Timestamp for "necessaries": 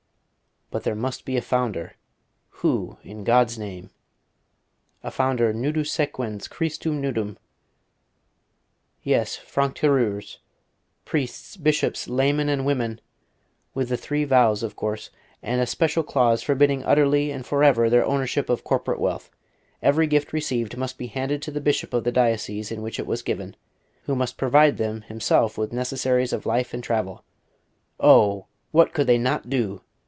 25.73-26.31